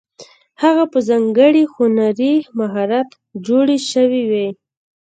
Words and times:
هغه 0.61 0.83
په 0.91 0.99
ځانګړي 1.09 1.63
هنري 1.75 2.35
مهارت 2.59 3.09
جوړې 3.47 3.77
شوې 3.91 4.21
وې. 4.31 4.47